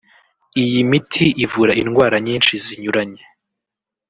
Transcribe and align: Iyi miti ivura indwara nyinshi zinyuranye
Iyi 0.63 0.79
miti 0.89 1.25
ivura 1.43 1.73
indwara 1.81 2.15
nyinshi 2.25 2.53
zinyuranye 2.65 3.23